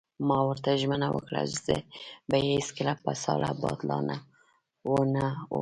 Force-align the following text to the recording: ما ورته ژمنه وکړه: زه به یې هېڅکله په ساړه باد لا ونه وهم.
ما 0.27 0.37
ورته 0.47 0.69
ژمنه 0.81 1.07
وکړه: 1.15 1.41
زه 1.65 1.75
به 2.29 2.37
یې 2.45 2.51
هېڅکله 2.59 2.93
په 3.03 3.11
ساړه 3.23 3.51
باد 3.61 3.79
لا 3.89 3.97
ونه 4.89 5.25
وهم. 5.29 5.31